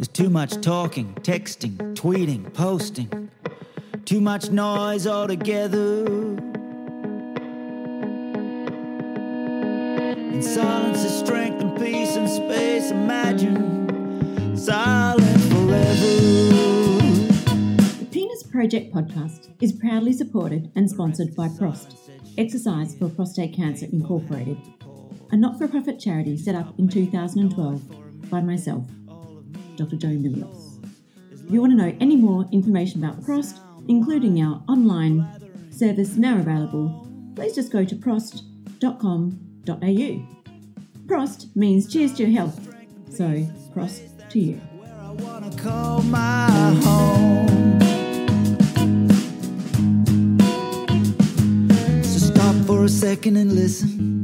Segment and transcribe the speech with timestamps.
[0.00, 3.30] There's too much talking, texting, tweeting, posting.
[4.06, 6.06] Too much noise altogether.
[10.32, 12.90] In silence is strength and peace and space.
[12.90, 15.92] Imagine silent forever.
[17.98, 21.94] The Penis Project podcast is proudly supported and sponsored by PROST,
[22.38, 24.56] Exercise for Prostate Cancer Incorporated,
[25.30, 28.86] a not for profit charity set up in 2012 by myself,
[29.80, 29.96] Dr.
[29.96, 30.84] Joe Milios.
[31.32, 35.26] If you want to know any more information about PROST, including our online
[35.70, 38.42] service now available, please just go to prost.com.au.
[41.06, 42.60] Prost means cheers to your health,
[43.10, 43.24] so
[43.74, 44.60] prost to you.
[52.80, 54.19] A second and listen.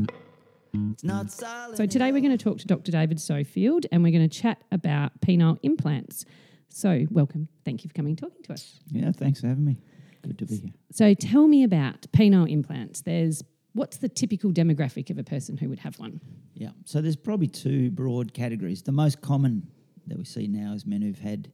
[1.00, 1.30] Silent.
[1.30, 1.76] Mm.
[1.76, 2.92] So, today we're going to talk to Dr.
[2.92, 6.24] David Sofield and we're going to chat about penile implants.
[6.68, 7.48] So, welcome.
[7.64, 8.80] Thank you for coming and talking to us.
[8.90, 9.78] Yeah, thanks for having me.
[10.22, 10.70] Good to be here.
[10.92, 13.02] So, tell me about penile implants.
[13.02, 13.42] There's
[13.76, 16.20] what's the typical demographic of a person who would have one?
[16.54, 18.82] Yeah, so there's probably two broad categories.
[18.82, 19.68] The most common
[20.06, 21.52] that we see now is men who've had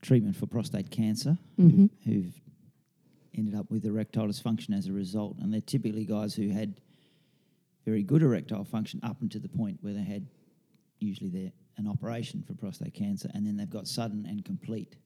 [0.00, 2.40] treatment for prostate cancer, who've, who've
[3.36, 6.80] ended up with erectile dysfunction as a result, and they're typically guys who had
[7.84, 10.26] very good erectile function up until the point where they had
[11.00, 14.96] usually their, an operation for prostate cancer, and then they've got sudden and complete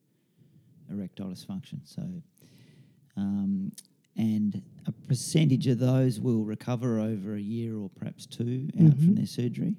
[0.90, 1.80] erectile dysfunction.
[1.84, 2.02] So,
[3.16, 3.72] um,
[4.16, 9.14] and a percentage of those will recover over a year or perhaps two out from
[9.14, 9.76] their surgery.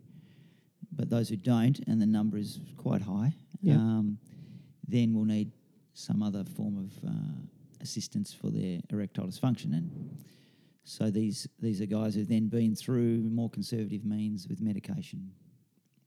[0.91, 3.75] But those who don't, and the number is quite high, Yeah.
[3.75, 4.17] um,
[4.87, 5.51] then will need
[5.93, 7.11] some other form of uh,
[7.81, 9.73] assistance for their erectile dysfunction.
[9.73, 10.17] And
[10.83, 15.31] so these these are guys who've then been through more conservative means with medication,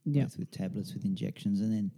[0.05, 0.25] Yeah.
[0.25, 1.91] both with tablets, with injections, and then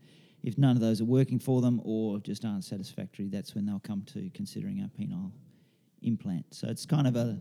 [0.42, 3.78] if none of those are working for them or just aren't satisfactory, that's when they'll
[3.80, 5.32] come to considering a penile
[6.02, 6.44] implant.
[6.52, 7.40] So it's kind of a,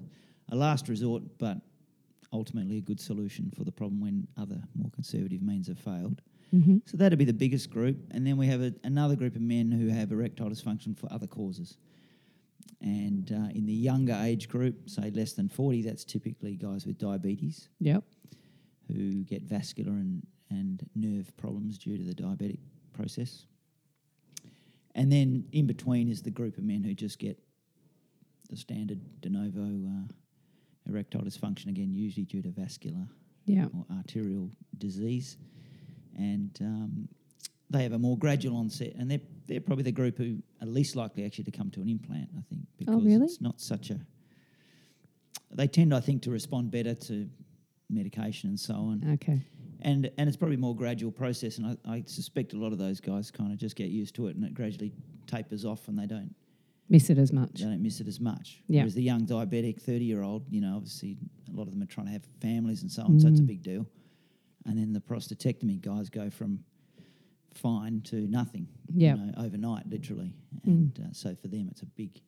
[0.50, 1.58] a last resort, but
[2.32, 6.22] ultimately a good solution for the problem when other more conservative means have failed.
[6.54, 6.78] Mm-hmm.
[6.86, 9.70] So that'd be the biggest group, and then we have a, another group of men
[9.72, 11.78] who have erectile dysfunction for other causes.
[12.82, 16.98] And uh, in the younger age group, say less than 40, that's typically guys with
[16.98, 18.04] diabetes Yep.
[18.88, 22.60] who get vascular and, and nerve problems due to the diabetic
[22.92, 23.46] process.
[24.96, 27.40] And then in between is the group of men who just get
[28.50, 30.08] the standard de novo uh,
[30.90, 33.08] erectile dysfunction, again, usually due to vascular
[33.46, 33.68] Yeah.
[33.76, 35.38] or arterial disease.
[36.18, 37.08] And um,
[37.70, 40.96] they have a more gradual onset, and they're, they're probably the group who are least
[40.96, 43.26] likely actually to come to an implant, I think, because Oh, really?
[43.26, 44.00] it's not such a.
[45.52, 47.30] They tend, I think, to respond better to
[47.90, 49.42] medication and so on Okay.
[49.82, 51.58] and and it's probably a more gradual process.
[51.60, 54.28] And I, I suspect a lot of those guys kind of just get used to
[54.28, 54.92] it, and it gradually
[55.28, 56.34] tapers off, and they don't
[56.90, 57.54] Miss it as much.
[57.56, 58.62] they don't miss it as much.
[58.68, 58.82] Yeah.
[58.82, 61.18] Whereas the young diabetic thirty year old, you know, obviously
[61.52, 63.44] a lot of them are trying to have families and so on, so it's a
[63.44, 63.48] Mm.
[63.48, 63.86] big deal.
[64.66, 66.64] And then the prostatectomy guys go from
[67.54, 69.18] fine to nothing, Yep.
[69.18, 70.34] you know, overnight, literally.
[70.66, 70.68] Mm.
[70.68, 72.22] And uh, so for them, it's a big,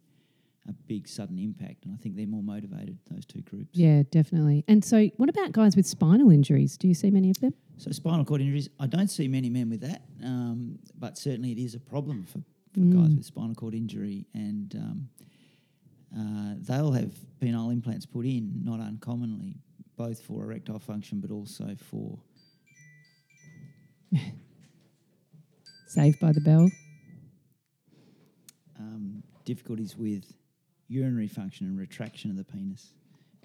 [0.67, 2.97] a big sudden impact, and I think they're more motivated.
[3.11, 3.77] Those two groups.
[3.77, 4.63] Yeah, definitely.
[4.67, 6.77] And so, what about guys with spinal injuries?
[6.77, 7.53] Do you see many of them?
[7.77, 11.57] So spinal cord injuries, I don't see many men with that, um, but certainly it
[11.59, 12.39] is a problem for,
[12.73, 12.93] for Mm.
[12.93, 15.09] guys with spinal cord injury, and um,
[16.17, 19.57] uh, they'll have penile implants put in, not uncommonly,
[19.97, 22.17] both for erectile function, but also for
[25.95, 26.69] Saved by the bell.
[28.79, 30.33] um, difficulties with
[30.87, 32.93] urinary function and retraction of the penis,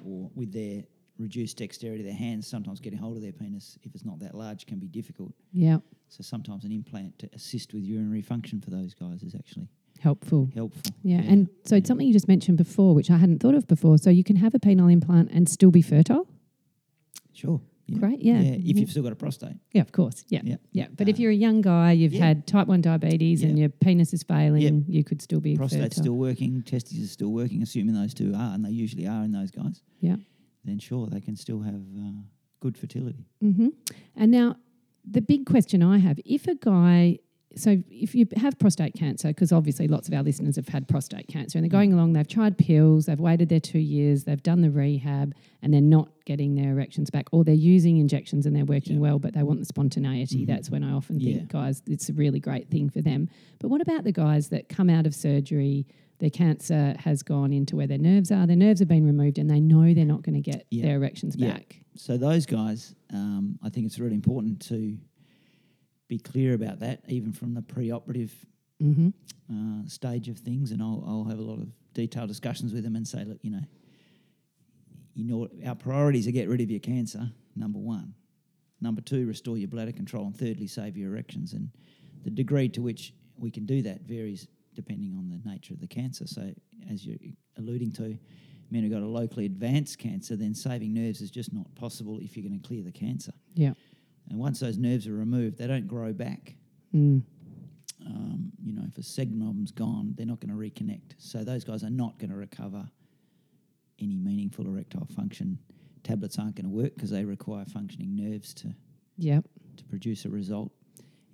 [0.04, 0.82] or with their
[1.18, 4.34] reduced dexterity, of their hands sometimes getting hold of their penis, if it's not that
[4.34, 5.32] large, can be difficult.
[5.52, 5.78] Yeah.
[6.08, 9.68] So sometimes an implant to assist with urinary function for those guys is actually
[10.00, 10.48] Helpful.
[10.54, 10.94] helpful.
[11.02, 11.18] Yeah.
[11.20, 13.98] And so, it's something you just mentioned before, which I hadn't thought of before.
[13.98, 16.26] So, you can have a penile implant and still be fertile?
[17.34, 17.60] Sure.
[17.90, 17.98] Yeah.
[17.98, 18.40] Great, yeah.
[18.40, 18.80] If Mhm.
[18.80, 19.56] you've still got a prostate.
[19.72, 20.24] Yeah, of course.
[20.28, 20.42] Yeah.
[20.44, 20.56] Yeah.
[20.72, 20.88] Yeah.
[20.96, 22.26] But if Uh, you're a young guy, you've yeah.
[22.26, 26.02] had type 1 diabetes and your penis is failing, you could still be Prostate's fertile.
[26.04, 29.32] still working, testes are still working, assuming those two are, and they usually are in
[29.32, 30.16] those guys, Yeah.
[30.64, 32.22] then sure, they can still have uh,
[32.60, 33.26] good fertility.
[33.40, 33.68] hmm
[34.14, 34.56] And now,
[35.04, 37.18] the big question I have if a guy
[37.56, 41.26] so if you have prostate cancer, because obviously lots of our listeners have had prostate
[41.28, 41.72] cancer, and they're Mm.
[41.72, 45.74] going along, they've tried pills, they've waited their two years, they've done the rehab, and
[45.74, 48.96] they're not getting their erections back, or they're using injections and they're working Yeah.
[48.96, 49.02] Mm-hmm.
[49.02, 50.44] well, but they want the spontaneity.
[50.44, 51.34] That's when I often Yeah.
[51.38, 53.28] think, guys, it's a really great thing for them.
[53.58, 55.86] But what about the guys that come out of surgery?
[56.20, 58.46] Their cancer has gone into where their nerves are.
[58.46, 60.82] Their nerves have been removed, and they know they're not going to get Yeah.
[60.84, 61.82] their erections back.
[61.96, 64.98] So those guys, um, I think it's really important to
[66.10, 68.34] be clear about that, even from the pre-operative
[68.82, 69.10] Mm-hmm.
[69.52, 70.70] uh, stage of things.
[70.70, 73.50] And I'll, I'll have a lot of detailed discussions with them and say, look, you
[73.50, 73.60] know,
[75.14, 77.30] you know, our priorities are get rid of your cancer.
[77.54, 78.14] Number one.
[78.80, 81.52] Number two, restore your bladder control, and thirdly, save your erections.
[81.52, 81.68] And
[82.24, 85.86] the degree to which we can do that varies depending on the nature of the
[85.86, 86.26] cancer.
[86.26, 86.50] So,
[86.90, 87.18] as you're
[87.58, 88.16] alluding to,
[88.70, 92.34] men who've got a locally advanced cancer, then saving nerves is just not possible if
[92.34, 93.32] you're going to clear the cancer.
[93.54, 93.74] Yeah.
[94.30, 96.54] And once those nerves are removed, they don't grow back.
[96.94, 97.22] Mm.
[98.06, 101.14] Um, you know, if a segment of them's gone, they're not going to reconnect.
[101.18, 102.88] So those guys are not going to recover
[104.00, 105.58] any meaningful erectile function.
[106.04, 108.72] Tablets aren't going to work because they require functioning nerves to,
[109.18, 109.44] Yep.
[109.76, 110.70] to produce a result.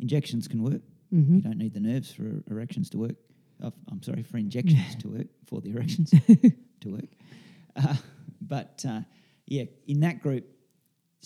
[0.01, 0.83] Injections can work.
[1.15, 1.37] Mm-hmm.
[1.37, 3.15] You don't need the nerves for erections to work.
[3.63, 6.11] Oh, I'm sorry, for injections to work, for the erections
[6.81, 7.05] to work.
[7.77, 7.95] Uh,
[8.41, 9.01] but uh,
[9.47, 10.45] yeah, in that group,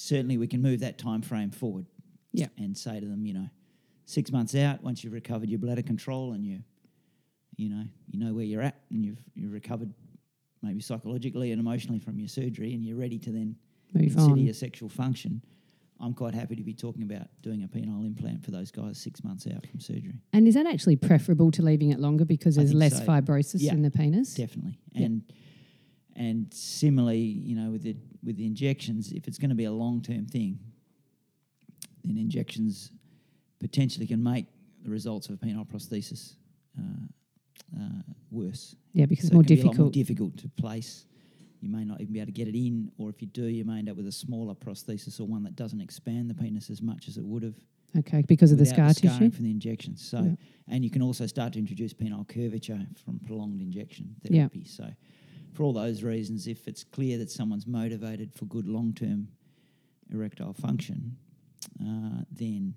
[0.00, 1.87] certainly we can move that time frame forward.
[2.32, 2.47] Yeah.
[2.56, 3.49] And say to them, you know,
[4.06, 6.61] six months out, once you've recovered your bladder control and you,
[7.56, 9.93] you know, you know where you're at and you've you've recovered
[10.62, 13.56] maybe psychologically and emotionally from your surgery and you're ready to then
[13.93, 14.38] Move consider on.
[14.38, 15.43] your sexual function.
[16.03, 19.23] I'm quite happy to be talking about doing a penile implant for those guys six
[19.23, 20.23] months out from surgery.
[20.32, 23.05] And is that actually preferable to leaving it longer because there's less so.
[23.05, 24.32] fibrosis Yeah, in the penis?
[24.32, 24.79] Definitely.
[24.93, 25.06] Yeah.
[25.06, 25.23] And
[26.20, 29.72] and similarly, you know, with the with the injections, if it's going to be a
[29.72, 30.58] long term thing,
[32.05, 32.93] then injections
[33.58, 34.44] potentially can make
[34.84, 36.34] the results of a penile prosthesis
[36.78, 36.82] uh,
[37.81, 38.76] uh, worse.
[38.93, 39.93] Yeah, because it's So it more a lot difficult.
[39.94, 41.06] difficult to place.
[41.62, 43.64] You may not even be able to get it in, or if you do, you
[43.64, 46.81] may end up with a smaller prosthesis or one that doesn't expand the penis as
[46.82, 47.55] much as it would have
[47.99, 49.31] okay, because of the scar scarring tissue.
[49.37, 50.02] from the injections.
[50.02, 50.34] So, Yeah.
[50.69, 54.49] and you can also start to introduce penile curvature from prolonged injection Yeah.
[54.49, 54.64] therapy.
[54.64, 54.84] So,
[55.52, 59.29] for all those reasons, if it's clear that someone's motivated for good long-term
[60.12, 61.17] erectile function,
[61.81, 62.75] uh, then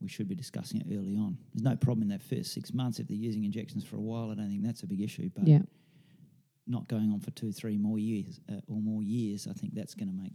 [0.00, 1.38] we should be discussing it early on.
[1.54, 4.30] There's no problem in that first six months if they're using injections for a while.
[4.30, 5.30] I don't think that's a big issue.
[5.34, 5.60] But Yeah,
[6.66, 9.94] not going on for two, three more years uh, or more years, I think that's
[9.94, 10.34] going to make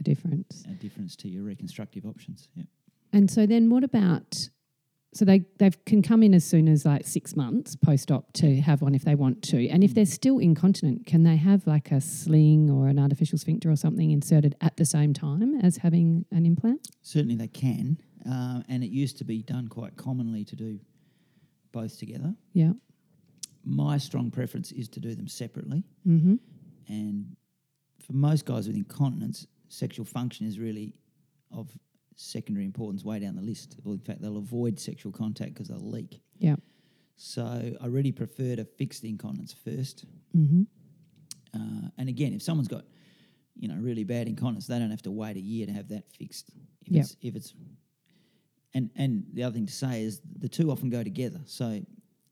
[0.00, 0.64] a difference.
[0.66, 2.48] a difference to your reconstructive options.
[2.54, 2.64] Yeah.
[3.12, 4.48] And so then what about
[5.14, 8.60] so they they can come in as soon as like six months post op to
[8.60, 9.68] have one if they want to.
[9.68, 13.70] And if they're still incontinent, can they have like a sling or an artificial sphincter
[13.70, 16.88] or something inserted at the same time as having an implant?
[17.02, 20.80] Certainly they can, uh, and it used to be done quite commonly to do
[21.72, 22.34] both together.
[22.52, 22.72] Yeah.
[23.64, 26.34] My strong preference is to do them separately, Mm-hmm.
[26.88, 27.36] and
[28.00, 30.92] for most guys with incontinence, sexual function is really
[31.50, 31.70] of
[32.16, 33.76] secondary importance way down the list.
[33.82, 36.20] Well, in fact, they'll avoid sexual contact because they'll leak.
[36.38, 36.56] Yeah.
[37.16, 37.42] So
[37.80, 40.04] I really prefer to fix the incontinence first.
[40.36, 40.62] Mm-hmm.
[41.54, 42.84] Uh, and again, if someone's got,
[43.56, 46.10] you know, really bad incontinence, they don't have to wait a year to have that
[46.12, 46.50] fixed.
[46.84, 47.04] If Yep.
[47.04, 47.54] it's if it's
[48.74, 51.40] and and the other thing to say is the two often go together.
[51.46, 51.80] So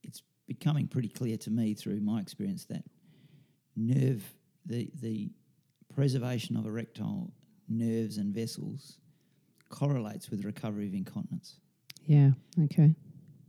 [0.02, 2.84] it's becoming pretty clear to me through my experience that
[3.76, 4.22] nerve
[4.66, 5.30] the the
[5.94, 7.32] preservation of erectile
[7.68, 8.98] nerves and vessels
[9.82, 11.56] correlates with recovery of incontinence.
[12.06, 12.30] Yeah.
[12.64, 12.94] Okay.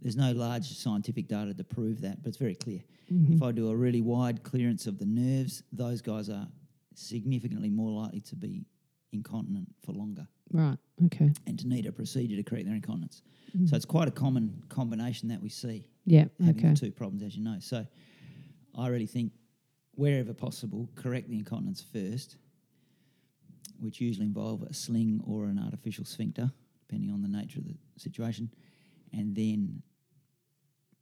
[0.01, 2.79] There's no large scientific data to prove that, but it's very clear.
[3.11, 3.33] Mm-hmm.
[3.33, 6.47] If I do a really wide clearance of the nerves, those guys are
[6.95, 8.65] significantly more likely to be
[9.11, 10.77] incontinent for longer Right.
[11.05, 11.31] Okay.
[11.47, 13.21] and to need a procedure to correct their incontinence.
[13.57, 13.69] Mm.
[13.69, 16.25] So it's quite a common combination that we see Yeah.
[16.39, 16.69] having Okay.
[16.73, 17.57] the two problems, as you know.
[17.59, 17.85] So
[18.75, 19.31] I really think
[19.95, 22.37] wherever possible, correct the incontinence first,
[23.79, 26.51] which usually involve a sling or an artificial sphincter,
[26.87, 28.49] depending on the nature of the situation,
[29.11, 29.81] and then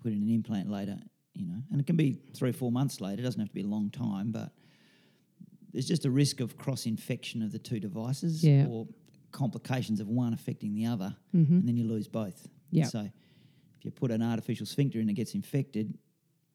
[0.01, 0.98] put in an implant later,
[1.34, 3.54] you know, and it can be three or four months later, it doesn't have to
[3.56, 4.51] be a long time, but
[5.72, 8.66] there's just a risk of cross infection of the two devices Yeah.
[8.68, 8.88] or
[9.32, 11.54] complications of one affecting the other, Mm-hmm.
[11.54, 12.48] and then you lose both.
[12.72, 12.86] Yeah.
[12.86, 15.98] So if you put an artificial sphincter in and it gets infected,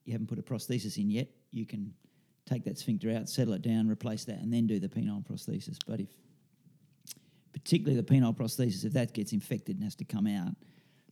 [0.05, 1.93] you haven't put a prosthesis in yet, you can
[2.47, 5.77] take that sphincter out, settle it down, replace that, and then do the penile prosthesis.
[5.85, 6.09] But if,
[7.53, 10.53] particularly the penile prosthesis, if that gets infected and has to come out,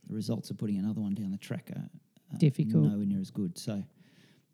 [0.08, 1.88] the results of putting another one down the track are,
[2.34, 2.84] are Difficult.
[2.84, 3.58] nowhere near as good.
[3.58, 3.82] So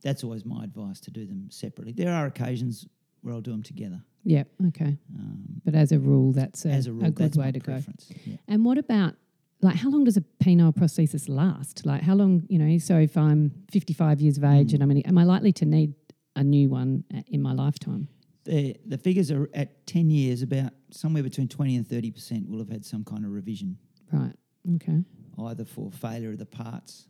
[0.03, 1.93] that's always my advice to do them separately.
[1.93, 2.87] There are occasions
[3.21, 4.03] where I'll do them together.
[4.25, 4.45] Yeah.
[4.69, 4.97] Okay.
[5.19, 7.81] Um, But as a rule, that's a, as a rule, good that's way to go.
[8.25, 8.37] Yeah.
[8.49, 9.15] And what about
[9.61, 11.87] like how long does a penile prosthesis last?
[11.87, 14.99] Like how long, you know, so if I'm 55 years of age and I'm in,
[15.03, 15.95] am I likely to need
[16.37, 18.09] a new one uh, in my lifetime?
[18.45, 22.69] The, the figures are at 10 years, about somewhere between 20 and 30% will have
[22.71, 23.79] had some kind of revision,
[24.11, 24.35] Right.
[24.77, 25.05] Okay.
[25.39, 27.07] either for failure of the parts,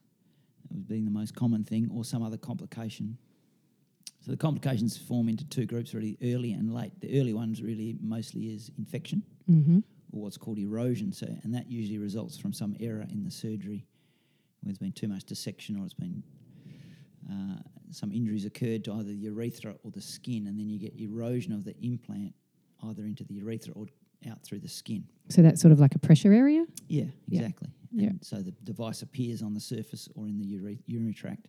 [0.69, 3.17] that was being the most common thing, or some other complication.
[4.21, 6.93] So the complications form into two groups really early and late.
[7.00, 9.79] The early ones really mostly is infection Mm-hmm.
[10.12, 11.12] or what's called erosion.
[11.12, 13.85] So, and that usually results from some error in the surgery,
[14.61, 16.23] where there's been too much dissection or it's been
[17.29, 17.59] uh,
[17.93, 21.53] some injuries occurred to either the urethra or the skin, and then you get erosion
[21.53, 22.35] of the implant
[22.85, 23.87] either into the urethra or
[24.31, 25.05] out through the skin.
[25.29, 26.65] So that's sort of like a pressure area.
[26.89, 27.69] Yeah, exactly.
[27.93, 28.09] Yeah.
[28.11, 31.49] And so the device appears on the surface or in the ure- urinary tract.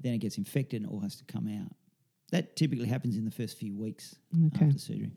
[0.00, 1.72] Then it gets infected and it all has to come out.
[2.30, 4.16] That typically happens in the first few weeks
[4.54, 4.66] Okay.
[4.66, 5.12] after surgery.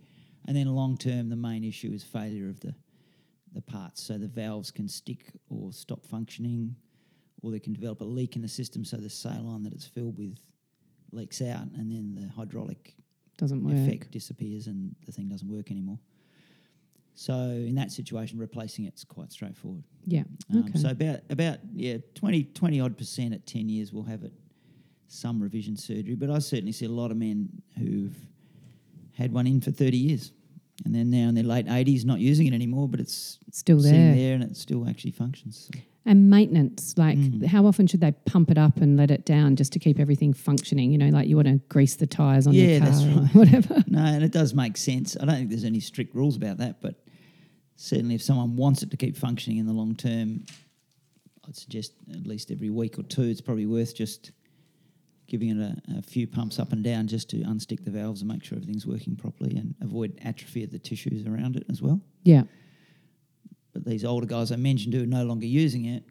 [0.48, 2.76] And then long term, the main issue is failure of the,
[3.54, 4.04] the parts.
[4.04, 6.76] So the valves can stick or stop functioning,
[7.46, 10.18] or they can develop a leak in the system so the saline that it's filled
[10.18, 10.38] with
[11.12, 12.96] leaks out, and then the hydraulic
[13.38, 13.75] Doesn't work.
[13.75, 16.00] effect disappears and the thing doesn't work anymore.
[17.14, 19.84] So in that situation, replacing it's quite straightforward.
[20.06, 20.24] Yeah.
[20.54, 20.80] Um, okay.
[20.80, 24.34] So about about yeah 20, 20 odd percent at ten years will have it
[25.08, 28.18] some revision surgery, but I certainly see a lot of men who've
[29.14, 30.34] had one in for thirty years,
[30.84, 34.08] and then now in their late eighties not using it anymore, but it's Still sitting
[34.08, 34.16] there.
[34.16, 35.70] there and it still actually functions.
[35.74, 37.46] So, And maintenance, like Mm.
[37.48, 40.34] how often should they pump it up and let it down just to keep everything
[40.34, 40.92] functioning?
[40.92, 43.08] You know, like you want to grease the tires on Yeah, your car that's or
[43.22, 43.30] right.
[43.36, 43.84] whatever.
[43.88, 45.18] no, and it does make sense.
[45.20, 47.04] I don't think there's any strict rules about that, but
[47.76, 50.46] certainly if someone wants it to keep functioning in the long term,
[51.48, 54.32] I'd suggest at least every week or two, it's probably worth just
[55.28, 55.60] giving it
[55.90, 58.58] a, a few pumps up and down just to unstick the valves and make sure
[58.58, 62.00] everything's working properly and avoid atrophy of the tissues around it as well.
[62.24, 62.44] Yeah.
[63.75, 66.03] But these older guys I mentioned who are no longer using it,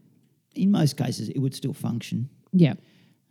[0.55, 2.29] in most cases, it would still function.
[2.53, 2.75] Yeah.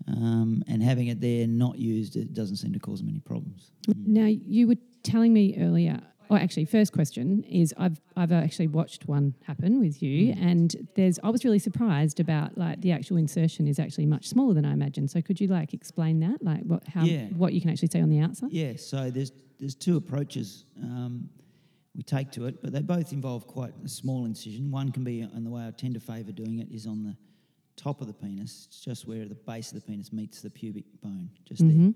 [0.07, 3.71] Um, and having it there not used, it doesn't seem to cause them any problems.
[3.95, 6.01] Now you were telling me earlier.
[6.31, 10.41] Oh, actually, first question is I've I've actually watched one happen with you, Mm.
[10.41, 14.53] and there's I was really surprised about like the actual insertion is actually much smaller
[14.55, 15.11] than I imagined.
[15.11, 17.27] So could you like explain that, like what how Yeah.
[17.37, 18.51] what you can actually see on the outside?
[18.51, 21.29] Yeah, so there's there's two approaches um,
[21.95, 24.71] we take to it, but they both involve quite a small incision.
[24.71, 27.15] One can be, and the way I tend to favour doing it is on the
[27.75, 30.85] top of the penis, it's just where the base of the penis meets the pubic
[31.03, 31.69] bone, just there.
[31.77, 31.95] And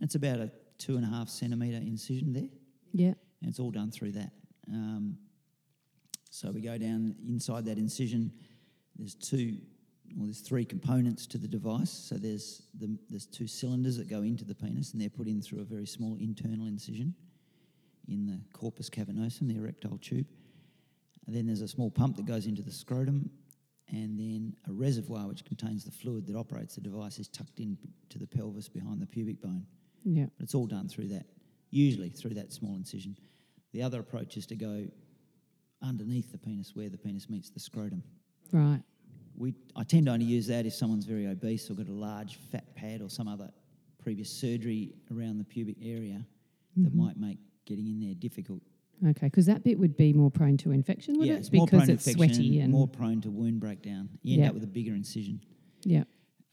[0.00, 2.48] it's about a two and a half centimetre incision there,
[2.92, 3.14] Yeah.
[3.40, 4.32] and it's all done through that.
[4.72, 5.18] Um,
[6.30, 8.32] so we go down inside that incision.
[8.96, 9.58] There's two,
[10.16, 11.90] well, there's three components to the device.
[11.90, 15.40] So there's the, there's two cylinders that go into the penis, and they're put in
[15.42, 17.14] through a very small internal incision
[18.08, 20.26] in the corpus cavernosum, the erectile tube.
[21.26, 23.30] And then there's a small pump that goes into the scrotum,
[23.88, 27.76] and then a reservoir which contains the fluid that operates the device is tucked in
[28.08, 29.66] to the pelvis behind the pubic bone.
[30.04, 30.26] Yeah.
[30.36, 31.26] But it's all done through that,
[31.70, 33.16] usually through that small incision.
[33.72, 34.86] The other approach is to go
[35.82, 38.02] underneath the penis where the penis meets the scrotum.
[38.52, 38.82] Right.
[39.36, 42.38] We, I tend to only use that if someone's very obese or got a large
[42.50, 43.50] fat pad or some other
[44.02, 46.24] previous surgery around the pubic area
[46.76, 47.04] that mm-hmm.
[47.04, 48.62] might make getting in there difficult.
[49.06, 51.38] Okay, because that bit would be more prone to infection, would yeah, it?
[51.40, 54.08] it's more because prone to infection sweaty and more prone to wound breakdown.
[54.22, 54.48] You end Yeah.
[54.48, 55.40] up with a bigger incision
[55.84, 56.04] yeah,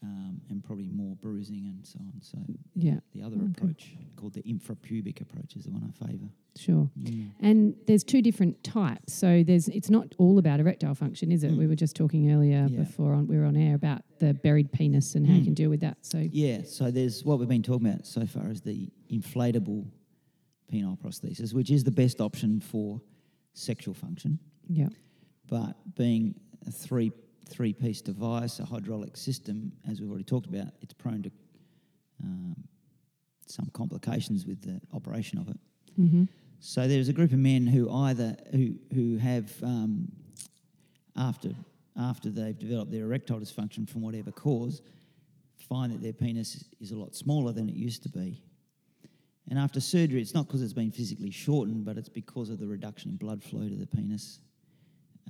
[0.02, 2.20] um, and probably more bruising and so on.
[2.20, 2.38] So
[2.74, 6.28] yeah, the other approach, called the infrapubic approach, is the one I favour.
[6.56, 6.90] sure.
[7.00, 7.30] Mm.
[7.40, 9.14] And there's two different types.
[9.14, 11.52] So there's it's not all about erectile function, is it?
[11.52, 11.58] Mm.
[11.58, 12.80] We were just talking earlier Yeah.
[12.80, 15.44] before on, we were on air about the buried penis and how you mm.
[15.44, 15.96] can deal with that.
[16.02, 19.86] So Yeah, so there's what we've been talking about so far is the inflatable
[20.74, 23.00] penile prosthesis, which is the best option for
[23.52, 24.38] sexual function.
[24.68, 24.88] yeah,
[25.48, 26.34] But being
[26.66, 27.12] a three
[27.46, 31.30] three piece device, a hydraulic system, as we've already talked about, it's prone to
[32.22, 32.56] um,
[33.46, 35.58] some complications with the operation of it.
[36.00, 36.24] mm-hmm.
[36.60, 40.08] So there's a group of men who either who who have um,
[41.16, 41.50] after
[41.96, 44.82] after they've developed their erectile dysfunction from whatever cause,
[45.68, 48.42] find that their penis is a lot smaller than it used to be.
[49.48, 52.66] And after surgery, it's not because it's been physically shortened, but it's because of the
[52.66, 54.40] reduction in blood flow to the penis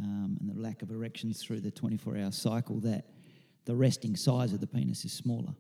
[0.01, 3.07] um, and the lack of erections through the 24-hour cycle that
[3.65, 5.55] the resting size of the penis is smaller.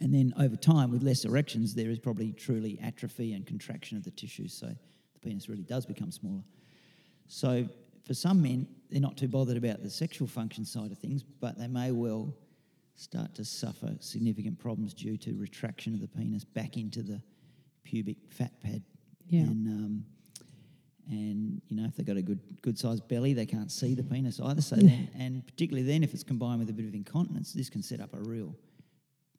[0.00, 4.04] And then over time, with less erections, there is probably truly atrophy and contraction of
[4.04, 6.42] the tissue, so the penis really does become smaller.
[7.28, 7.68] So
[8.04, 11.58] for some men, they're not too bothered about the sexual function side of things, but
[11.58, 12.34] they may well
[12.96, 17.20] start to suffer significant problems due to retraction of the penis back into the
[17.84, 18.82] pubic fat pad.
[19.28, 19.42] Yeah.
[19.42, 20.04] And, um,
[21.10, 24.02] And you know, if they've got a good good sized belly, they can't see the
[24.02, 24.62] penis either.
[24.62, 27.82] So then, and particularly then, if it's combined with a bit of incontinence, this can
[27.82, 28.54] set up a real,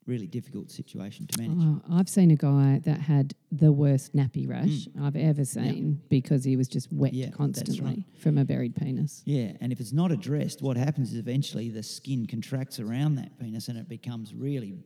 [0.06, 1.58] really difficult situation to manage.
[1.66, 6.44] Oh, I've seen a guy that had the worst nappy rash I've ever seen because
[6.44, 7.18] he was just wet Mm.
[7.18, 8.04] Yeah, constantly right.
[8.20, 9.24] from a buried penis.
[9.26, 13.40] Yeah, and if it's not addressed, what happens is eventually the skin contracts around that
[13.40, 14.78] penis and it becomes really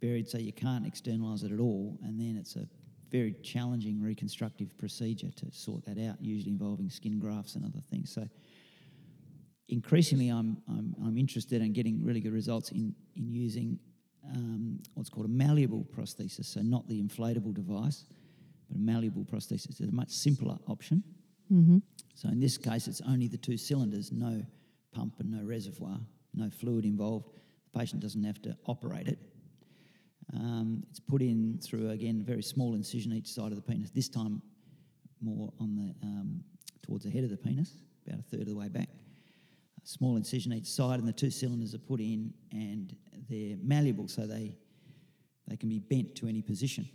[0.00, 1.98] buried, so you can't externalise it at all.
[2.02, 2.66] And then it's a
[3.10, 8.12] very challenging reconstructive procedure to sort that out, usually involving skin grafts and other things.
[8.12, 8.28] So
[9.68, 13.78] increasingly, I'm I'm, I'm interested in getting really good results in in using
[14.34, 16.46] um, what's called a malleable prosthesis.
[16.46, 18.04] So not the inflatable device,
[18.68, 19.70] but a malleable prosthesis.
[19.70, 21.02] It's a much simpler option.
[22.14, 24.42] So in this case, it's only the two cylinders, no
[24.92, 25.98] pump and no reservoir,
[26.32, 27.28] no fluid involved.
[27.72, 29.18] The patient doesn't have to operate it.
[30.32, 33.90] Um, it's put in through again a very small incision each side of the penis.
[33.90, 34.40] This time,
[35.20, 36.42] more on the um,
[36.82, 37.72] towards the head of the penis,
[38.06, 38.88] about a third of the way back.
[39.82, 42.96] A small incision each side, and the two cylinders are put in, and
[43.28, 44.56] they're malleable, so they
[45.46, 46.88] they can be bent to any position.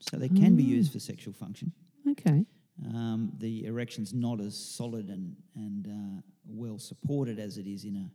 [0.00, 1.72] So they can be used for sexual function.
[2.10, 2.44] Okay.
[2.88, 7.96] Um, the erection's not as solid and, and uh, well supported as it is in
[7.96, 8.10] a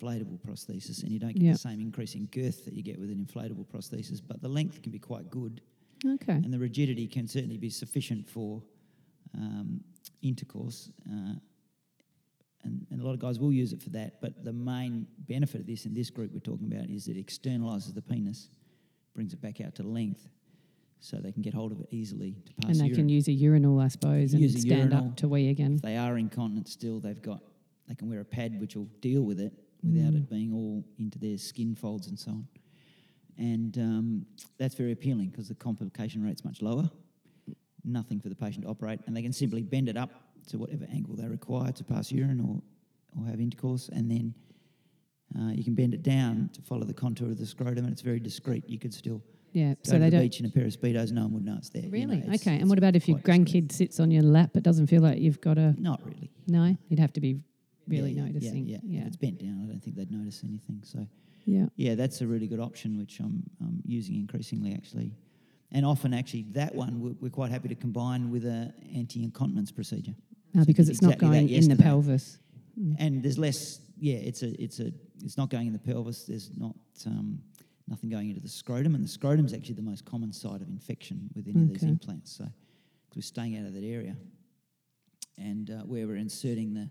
[0.00, 1.52] inflatable prosthesis, and you don't get Yeah.
[1.52, 4.82] the same increase in girth that you get with an inflatable prosthesis, but the length
[4.82, 5.60] can be quite good,
[6.04, 6.32] Okay.
[6.34, 8.62] and the rigidity can certainly be sufficient for
[9.34, 9.82] um,
[10.22, 10.90] intercourse.
[11.10, 11.34] Uh,
[12.64, 15.60] and, and a lot of guys will use it for that, but the main benefit
[15.60, 18.48] of this in this group we're talking about is it externalises the penis,
[19.14, 20.28] brings it back out to length,
[20.98, 22.96] so they can get hold of it easily to pass and they urine.
[22.96, 25.08] can use a urinal, I suppose, and stand urinal.
[25.10, 25.74] up to wee again.
[25.74, 27.42] If they are incontinent still, they've got
[27.86, 29.52] they can wear a pad which will deal with it
[29.82, 30.16] without Mm.
[30.16, 32.48] it being all into their skin folds and so on.
[33.38, 34.26] And um,
[34.58, 36.90] that's very appealing because the complication rate's much lower.
[37.84, 40.10] Nothing for the patient to operate, and they can simply bend it up
[40.48, 42.60] to whatever angle they require to pass urine or,
[43.20, 44.34] or have intercourse, and then
[45.38, 48.02] uh, you can bend it down to follow the contour of the scrotum, and it's
[48.02, 48.68] very discreet.
[48.68, 49.74] You could still Yeah.
[49.74, 50.20] go So to they the don't.
[50.22, 51.82] beach in a pair of speedos, no one would know it's there.
[51.84, 52.18] you know, Really?
[52.18, 52.58] it's- okay.
[52.58, 53.64] And what about if your quite discreet.
[53.66, 54.56] grandkid sits on your lap?
[54.56, 55.74] It doesn't feel like you've got a.
[55.80, 56.30] Not really.
[56.48, 57.40] No, you'd have to be
[57.88, 58.66] really yeah, noticing.
[58.66, 59.00] Yeah, yeah.
[59.02, 60.80] If it's bent down, I don't think they'd notice anything.
[60.84, 61.06] So,
[61.44, 61.66] yeah.
[61.76, 65.12] yeah, that's a really good option, which I'm, I'm using increasingly actually.
[65.72, 70.14] And often, actually, that one we're, we're quite happy to combine with a anti-incontinence procedure.
[70.56, 72.38] Uh, So because it's not exactly that going in the pelvis.
[72.98, 73.80] And there's less.
[73.98, 74.92] Yeah, it's a, it's a,
[75.24, 76.24] it's not going in the pelvis.
[76.24, 77.40] There's not um,
[77.88, 80.68] nothing going into the scrotum, and the scrotum is actually the most common site of
[80.68, 81.90] infection with any of these Okay.
[81.90, 82.32] implants.
[82.36, 84.16] So, 'cause we're staying out of that area,
[85.38, 86.90] and uh, where we're inserting the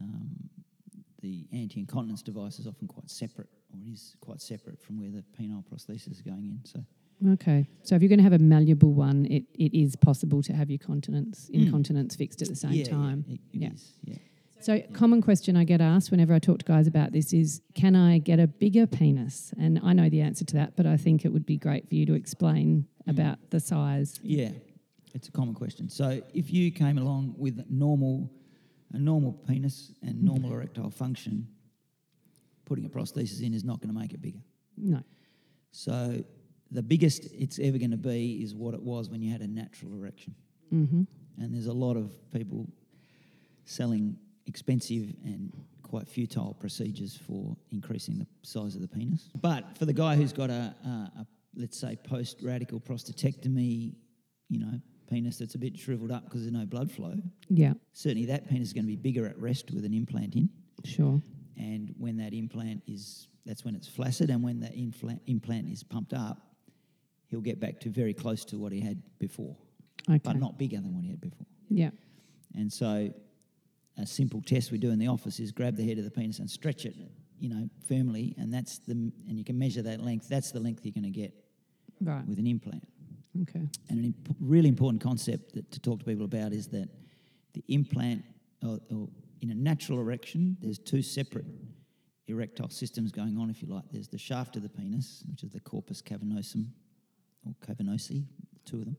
[0.00, 0.30] um,
[1.22, 5.24] the anti-incontinence device is often quite separate, or it is quite separate from where the
[5.38, 6.60] penile prosthesis is going in.
[6.64, 6.80] So,
[7.32, 7.66] Okay.
[7.82, 10.68] So if you're going to have a malleable one, it, it is possible to have
[10.70, 11.64] your continence, Mm.
[11.64, 13.24] incontinence fixed at the same yeah, time.
[13.26, 13.72] yeah, it, it Yeah.
[13.72, 14.16] is, yeah.
[14.60, 17.94] So, common question I get asked whenever I talk to guys about this is can
[17.96, 19.52] I get a bigger penis?
[19.58, 21.94] And I know the answer to that, but I think it would be great for
[21.94, 23.10] you to explain Mm.
[23.12, 24.18] about the size.
[24.22, 24.50] Yeah,
[25.14, 25.88] it's a common question.
[25.88, 28.30] So if you came along with normal,
[28.96, 31.46] a normal penis and normal erectile function,
[32.64, 34.42] putting a prosthesis in is not going to make it bigger.
[34.76, 35.02] No.
[35.70, 36.24] So
[36.70, 39.46] the biggest it's ever going to be is what it was when you had a
[39.46, 40.34] natural erection.
[40.72, 41.02] Mm-hmm.
[41.38, 42.66] And there's a lot of people
[43.66, 49.28] selling expensive and quite futile procedures for increasing the size of the penis.
[49.40, 53.94] But for the guy who's got a, a, a let's say, post radical prostatectomy,
[54.48, 57.14] you know, penis that's a bit shriveled up because there's no blood flow,
[57.48, 60.48] Yeah, certainly that penis is going to be bigger at rest with an implant in.
[60.84, 61.20] sure.
[61.58, 65.82] And when that implant is, that's when it's flaccid, and when that infla- implant is
[65.82, 66.38] pumped up,
[67.28, 69.56] he'll get back to very close to what he had before,
[70.08, 70.20] Okay.
[70.22, 71.46] but not bigger than what he had before.
[71.70, 71.90] Yeah.
[72.54, 73.12] And so,
[73.96, 76.38] a simple test we do in the office is grab the head of the penis
[76.40, 76.94] and stretch it,
[77.40, 80.28] you know, firmly, and that's the, and you can measure that length.
[80.28, 81.32] That's the length you're going to get
[82.02, 82.26] Right.
[82.28, 82.86] with an implant.
[83.42, 83.68] Okay.
[83.88, 86.88] And an imp- really important concept that, to talk to people about is that
[87.54, 88.24] the implant,
[88.62, 89.08] or, or
[89.40, 91.46] in a natural erection, there's two separate
[92.28, 93.84] erectile systems going on, if you like.
[93.92, 96.66] There's the shaft of the penis, which is the corpus cavernosum,
[97.46, 98.24] or cavernosi,
[98.64, 98.96] two of them.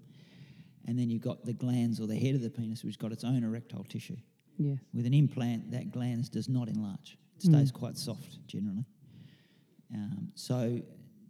[0.86, 3.12] And then you've got the glans or the head of the penis, which has got
[3.12, 4.16] its own erectile tissue.
[4.58, 4.78] Yes.
[4.94, 7.18] With an implant, that glans does not enlarge.
[7.36, 8.86] It stays quite soft generally.
[9.94, 10.82] Um, so,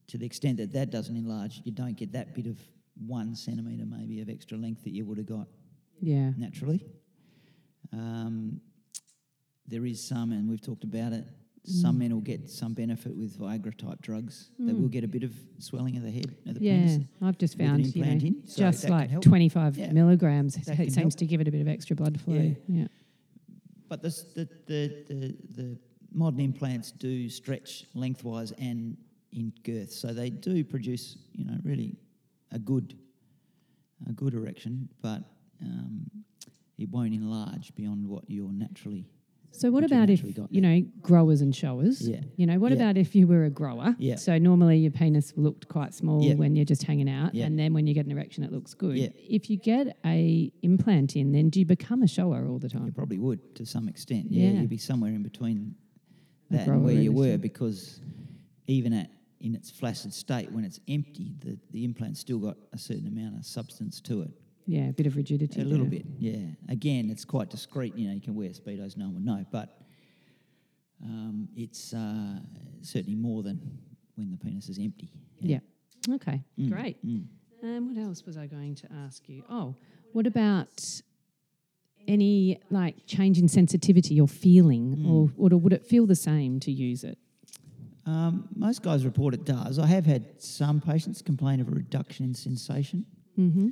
[0.08, 2.58] to the extent that that doesn't enlarge, you don't get that bit of
[3.06, 5.48] one centimetre maybe of extra length that you would have got
[6.02, 6.32] Yeah.
[6.38, 6.84] naturally.
[7.94, 8.60] Um,
[9.68, 11.26] there is some, and we've talked about it,
[11.64, 14.52] some men will get some benefit with Viagra type drugs.
[14.58, 16.64] They will get a bit of swelling of the head, of the Mm.
[16.64, 17.04] Yeah, penis.
[17.22, 19.92] I've just found you know, in, so just like 25 Yeah.
[19.92, 21.14] milligrams That it seems help.
[21.16, 22.36] to give it a bit of extra blood flow.
[22.36, 22.54] Yeah.
[22.70, 22.88] Yeah.
[23.90, 25.78] But this, the, the, the, the
[26.14, 28.96] modern implants do stretch lengthwise and
[29.34, 31.98] in girth, so they do produce, you know, really
[32.52, 32.98] a good,
[34.08, 35.24] a good erection, but
[35.62, 36.10] um,
[36.78, 39.06] it won't enlarge beyond what you're naturally.
[39.52, 40.52] So what about if got.
[40.52, 42.08] you know growers and showers?
[42.08, 42.22] Yeah.
[42.36, 42.78] You know, what Yeah.
[42.78, 43.96] about if you were a grower?
[43.98, 44.18] Yeah.
[44.18, 46.36] So normally your penis looked quite small Yeah.
[46.36, 47.46] when you're just hanging out, Yeah.
[47.46, 48.98] and then when you get an erection, it looks good.
[48.98, 49.10] Yeah.
[49.16, 52.86] If you get a implant in, then do you become a shower all the time?
[52.86, 54.32] You probably would to some extent.
[54.32, 54.62] Yeah, Yeah.
[54.62, 55.74] you'd be somewhere in between
[56.52, 58.00] that and where you were because
[58.68, 62.78] even at in its flaccid state, when it's empty, the, the implant's still got a
[62.78, 64.32] certain amount of substance to it.
[64.66, 65.62] Yeah, a bit of rigidity.
[65.62, 66.00] A little there.
[66.02, 66.46] bit, yeah.
[66.70, 67.96] Again, it's quite discreet.
[67.96, 69.80] You know, you can wear speedos, no one would know, but
[71.04, 72.40] um, it's uh,
[72.82, 73.60] certainly more than
[74.16, 75.10] when the penis is empty.
[75.40, 75.60] Yeah.
[76.10, 76.44] Okay.
[76.60, 76.98] Mm, Great.
[77.64, 79.44] Um, what else was I going to ask you?
[79.50, 79.76] Oh,
[80.14, 81.02] what about
[82.08, 85.10] any like change in sensitivity or feeling, Mm.
[85.38, 87.18] or, or would it feel the same to use it?
[88.08, 89.78] Um, most guys report it does.
[89.80, 93.06] I have had some patients complain of a reduction in sensation.
[93.38, 93.70] Mm-hmm.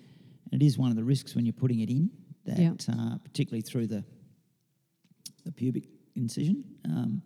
[0.52, 2.10] It is one of the risks when you're putting it in,
[2.45, 2.74] that Yeah.
[2.93, 4.04] uh, particularly through the
[5.45, 5.84] the pubic
[6.15, 7.21] incision, um,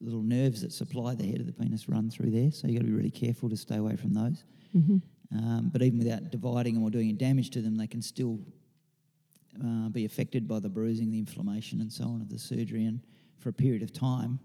[0.00, 2.50] little nerves that supply the head of the penis run through there.
[2.52, 4.44] So you've got to be really careful to stay away from those.
[4.76, 4.98] Mm-hmm.
[5.38, 8.38] Um, but even without dividing them or doing any damage to them, they can still
[9.64, 12.84] uh, be affected by the bruising, the inflammation, and so on of the surgery.
[12.84, 13.00] And
[13.38, 14.38] for a period of time,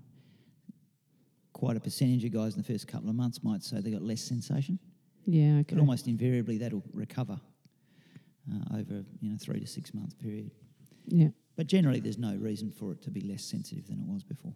[1.53, 4.01] quite a percentage of guys in the first couple of months might say they got
[4.01, 4.79] less sensation.
[5.25, 5.59] Yeah.
[5.59, 5.75] Okay.
[5.75, 7.39] But almost invariably, that'll recover
[8.51, 10.51] uh, over you know three to six month period.
[11.07, 11.29] Yeah.
[11.55, 14.53] But generally, there's no reason for it to be less sensitive than it was before.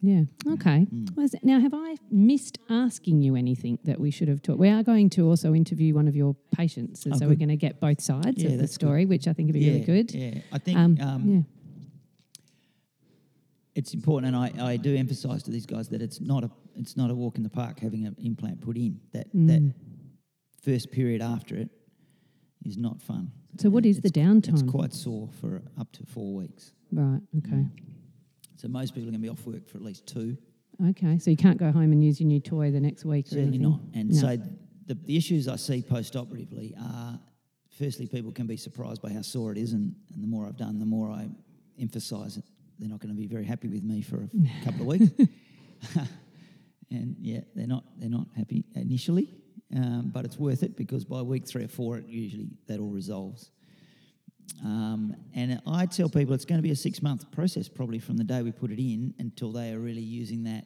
[0.00, 0.22] Yeah.
[0.46, 0.86] Okay.
[0.94, 1.42] Mm.
[1.44, 4.58] Now, have I missed asking you anything that we should have talked?
[4.60, 7.48] We are going to also interview one of your patients, and Oh, so we're going
[7.48, 8.86] to get both sides Yeah, of the that's good.
[8.86, 10.14] story, which I think would be really good.
[10.14, 11.40] Yeah, I think Um, um, yeah.
[13.78, 16.96] It's important, and I, I do emphasise to these guys that it's not a it's
[16.96, 18.92] not a walk in the park having an implant put in.
[19.12, 19.46] That Mm.
[19.48, 19.62] that
[20.62, 21.70] first period after it
[22.64, 23.30] is not fun.
[23.62, 24.54] So, what is the downtime?
[24.60, 26.72] It's quite sore for up to four weeks.
[26.92, 27.20] right.
[27.38, 27.64] Okay.
[28.56, 30.36] So most people are going to be off work for at least two.
[30.90, 31.18] Okay.
[31.18, 33.26] So you can't go home and use your new toy the next week.
[33.28, 33.62] Certainly anything?
[33.70, 33.80] not.
[33.94, 34.20] And No.
[34.20, 34.36] so
[34.86, 37.20] the, the issues I see post operatively are
[37.70, 39.72] firstly, people can be surprised by how sore it is.
[39.74, 41.28] And, and the more I've done, the more I
[41.78, 42.44] emphasise it.
[42.78, 44.28] They're not going to be very happy with me for a
[44.64, 45.12] couple of weeks.
[46.90, 49.34] and yeah, they're not, they're not happy initially.
[49.76, 52.88] Um, but it's worth it because by week three or four, it usually that all
[52.90, 53.50] resolves.
[54.64, 58.16] Um, and I tell people it's going to be a six month process, probably from
[58.16, 60.64] the day we put it in until they are really using that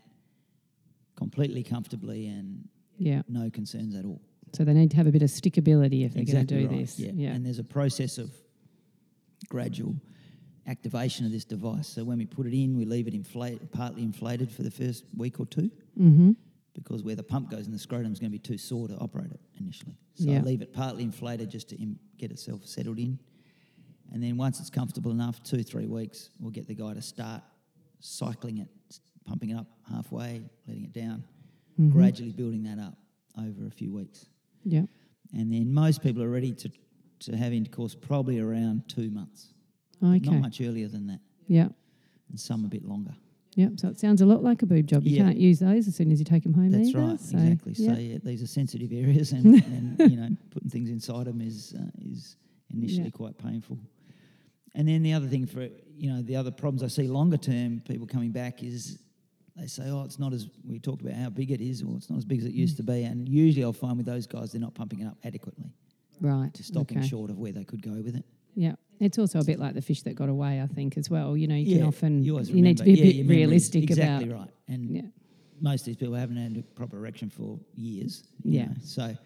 [1.16, 3.22] completely comfortably and Yeah.
[3.29, 4.20] no concerns at all.
[4.53, 6.77] So they need to have a bit of stickability if they're exactly going to do
[6.77, 6.81] right.
[6.87, 6.98] this.
[6.98, 7.11] Yeah.
[7.14, 7.31] Yeah.
[7.31, 8.31] And there's a process of
[9.48, 9.96] gradual
[10.66, 11.88] activation of this device.
[11.88, 15.05] So when we put it in, we leave it inflate, partly inflated for the first
[15.16, 16.33] week or two mm-hmm.
[16.75, 18.94] because where the pump goes in the scrotum is going to be too sore to
[18.96, 19.96] operate it initially.
[20.14, 20.38] So Yeah.
[20.38, 23.18] I leave it partly inflated just to im- get itself settled in.
[24.12, 27.42] And then once it's comfortable enough, two, three weeks, we'll get the guy to start
[28.01, 28.68] cycling it,
[29.27, 31.25] pumping it up halfway, letting it down,
[31.81, 31.98] Mm-hmm.
[31.98, 32.98] gradually building that up
[33.38, 34.27] over a few weeks.
[34.62, 34.83] Yeah.
[35.33, 36.70] And then most people are ready to,
[37.20, 39.51] to have intercourse probably around two months.
[40.02, 40.30] Okay.
[40.30, 41.68] Not much earlier than that, Yeah.
[42.28, 43.14] and some a bit longer.
[43.54, 43.68] Yeah.
[43.76, 45.04] So it sounds a lot like a boob job.
[45.04, 45.24] You Yeah.
[45.26, 46.98] can't use those as soon as you take them home That's either.
[47.00, 47.74] right, So, exactly.
[47.74, 49.44] So yeah, these are sensitive areas, and,
[50.00, 52.36] and you know, putting things inside them is uh, is
[52.72, 53.78] initially quite painful.
[54.74, 57.80] And then the other thing for you know the other problems I see longer term
[57.86, 58.98] people coming back is
[59.54, 62.08] they say, oh, it's not as we talked about how big it is, or it's
[62.08, 62.64] not as big as it Mm.
[62.64, 63.02] used to be.
[63.04, 65.70] And usually I'll find with those guys they're not pumping it up adequately,
[66.22, 66.52] Right.
[66.54, 67.06] to stopping okay.
[67.06, 68.24] short of where they could go with it.
[68.54, 68.76] Yeah.
[69.02, 71.36] It's also a bit like the fish that got away, I think, as well.
[71.36, 74.28] You know, you can often, you, always need to be a yeah, bit realistic exactly
[74.30, 74.40] about.
[74.42, 74.50] right.
[74.68, 75.02] And Yeah.
[75.60, 78.22] most of these people haven't had a proper erection for years.
[78.44, 78.66] you Yeah.
[78.66, 79.16] know, so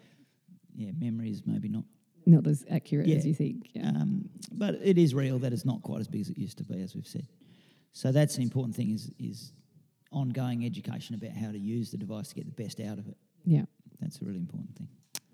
[0.75, 1.83] yeah, memory is maybe not
[2.25, 3.69] Not as accurate as you think.
[3.73, 3.89] Yeah.
[3.89, 6.63] Um, but it is real that it's not quite as big as it used to
[6.63, 7.27] be, as we've said.
[7.93, 9.53] So that's an important thing is is
[10.11, 13.17] ongoing education about how to use the device to get the best out of it.
[13.45, 13.65] yeah.
[14.01, 14.87] That's a really important thing.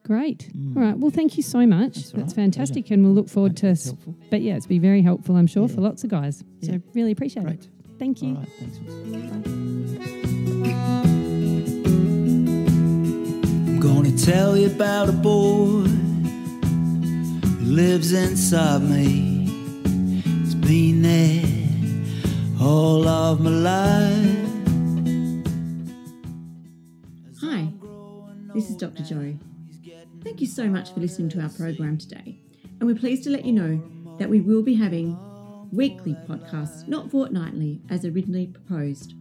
[0.04, 0.50] Great.
[0.56, 0.76] Mm.
[0.76, 0.98] All right.
[0.98, 1.96] Well, thank you so much.
[1.96, 2.36] That's, That's right.
[2.36, 2.86] fantastic.
[2.86, 2.94] Pleasure.
[2.96, 3.76] And we'll look forward to.
[4.30, 5.76] But yeah, it's been very helpful, I'm sure, yeah.
[5.76, 6.44] for lots of guys.
[6.62, 7.62] So really appreciate Great.
[7.62, 7.70] it.
[8.00, 8.36] Thank you.
[8.60, 8.78] Thanks.
[13.66, 19.46] I'm going to tell you about a boy who lives inside me.
[20.42, 21.46] He's been there
[22.62, 24.50] all of my life.
[27.42, 27.68] Hi,
[28.54, 29.04] this is Dr.
[29.04, 29.34] Joe.
[30.23, 32.39] Thank you so much for listening to our program today.
[32.79, 35.17] And we're pleased to let you know that we will be having
[35.71, 39.15] weekly podcasts, not fortnightly as originally proposed.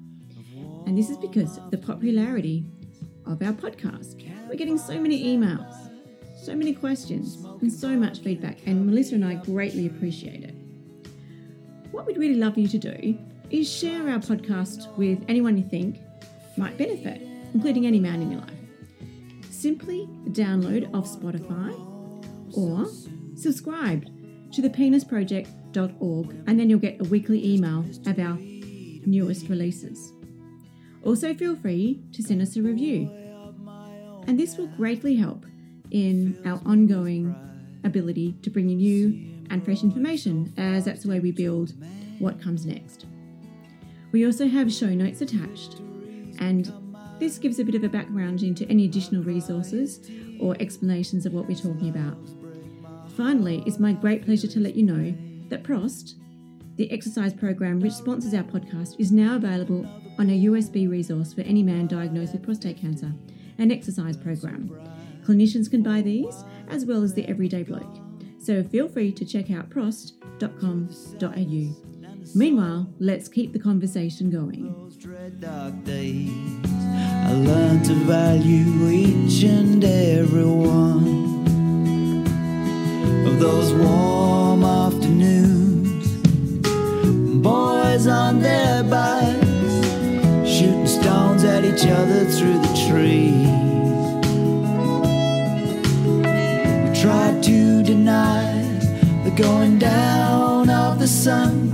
[0.86, 2.64] And this is because of the popularity
[3.26, 4.24] of our podcast.
[4.48, 5.74] We're getting so many emails,
[6.36, 10.54] so many questions, and so much feedback, and Melissa and I greatly appreciate it.
[11.90, 13.18] What we'd really love you to do
[13.50, 15.98] is share our podcast with anyone you think
[16.56, 17.20] might benefit,
[17.54, 18.61] including any man in your life.
[19.62, 21.72] Simply download off Spotify
[22.52, 22.84] or
[23.36, 24.04] subscribe
[24.50, 28.36] to thepenisproject.org and then you'll get a weekly email of our
[29.06, 30.12] newest releases.
[31.04, 33.08] Also, feel free to send us a review,
[34.26, 35.46] and this will greatly help
[35.92, 37.32] in our ongoing
[37.84, 41.72] ability to bring you new and fresh information, as that's the way we build
[42.18, 43.06] what comes next.
[44.10, 45.78] We also have show notes attached,
[46.40, 46.81] and
[47.22, 50.00] this gives a bit of a background into any additional resources
[50.40, 52.16] or explanations of what we're talking about.
[53.16, 55.14] Finally, it's my great pleasure to let you know
[55.48, 56.14] that Prost,
[56.74, 59.86] the exercise program which sponsors our podcast, is now available
[60.18, 63.12] on a USB resource for any man diagnosed with prostate cancer,
[63.58, 64.68] an exercise program.
[65.24, 68.00] Clinicians can buy these as well as the everyday bloke.
[68.40, 71.91] So feel free to check out prost.com.au.
[72.34, 74.74] Meanwhile, let's keep the conversation going.
[77.24, 81.32] I learned to value each and every one
[83.26, 86.06] of those warm afternoons.
[87.42, 89.46] Boys on their bikes,
[90.48, 93.48] shooting stones at each other through the trees.
[96.88, 98.62] We tried to deny
[99.24, 101.71] the going down of the sun